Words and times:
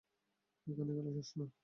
এখানেই 0.67 0.95
খেলা 0.97 1.11
শেষ, 1.17 1.29
না? 1.37 1.45